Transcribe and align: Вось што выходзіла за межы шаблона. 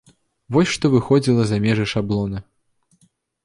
Вось 0.57 0.71
што 0.77 0.91
выходзіла 0.93 1.43
за 1.51 1.61
межы 1.67 1.85
шаблона. 1.95 2.39